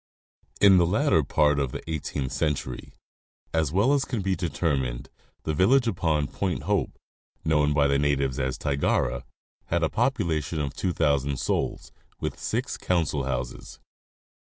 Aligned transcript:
In 0.59 0.77
the. 0.79 0.85
latter 0.87 1.21
part 1.21 1.59
of 1.59 1.71
the 1.71 1.83
eighteenth 1.87 2.31
century, 2.31 2.95
as 3.53 3.71
well 3.71 3.93
as 3.93 4.03
can 4.03 4.23
be 4.23 4.35
deter 4.35 4.75
mined, 4.75 5.11
the 5.43 5.53
village 5.53 5.85
upon 5.87 6.25
Point 6.25 6.63
Hope, 6.63 6.97
known 7.45 7.71
by 7.71 7.85
the 7.85 7.99
natives 7.99 8.39
as 8.39 8.57
Tigara, 8.57 9.25
had 9.65 9.83
a 9.83 9.89
population 9.91 10.59
of 10.59 10.73
2,000 10.73 11.37
souls, 11.37 11.91
with 12.19 12.39
six 12.39 12.77
council 12.79 13.25
houses. 13.25 13.79